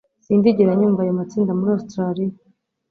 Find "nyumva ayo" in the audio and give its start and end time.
0.79-1.13